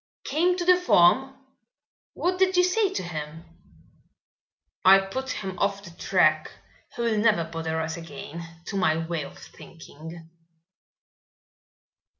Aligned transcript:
"Came 0.23 0.57
to 0.57 0.65
the 0.65 0.77
farm? 0.81 1.37
What 2.15 2.39
did 2.39 2.57
you 2.57 2.63
say 2.63 2.91
to 2.91 3.03
him?" 3.03 3.43
"I 4.83 4.97
put 4.97 5.29
him 5.29 5.59
off 5.59 5.83
the 5.83 5.91
track. 5.91 6.51
He 6.95 7.03
will 7.03 7.19
never 7.19 7.43
bother 7.43 7.79
us 7.79 7.97
again, 7.97 8.43
to 8.65 8.77
my 8.77 8.97
way 8.97 9.23
of 9.23 9.37
thinking." 9.37 10.27